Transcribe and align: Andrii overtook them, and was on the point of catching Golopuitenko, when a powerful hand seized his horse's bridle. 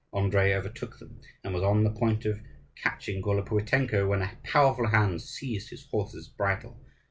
Andrii 0.15 0.51
overtook 0.55 0.97
them, 0.97 1.21
and 1.43 1.53
was 1.53 1.61
on 1.61 1.83
the 1.83 1.91
point 1.91 2.25
of 2.25 2.41
catching 2.75 3.21
Golopuitenko, 3.21 4.07
when 4.07 4.23
a 4.23 4.31
powerful 4.41 4.87
hand 4.87 5.21
seized 5.21 5.69
his 5.69 5.85
horse's 5.91 6.27
bridle. 6.27 6.75